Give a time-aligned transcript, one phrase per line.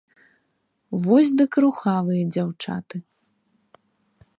[1.03, 2.95] Вось дык рухавыя дзяўчаты.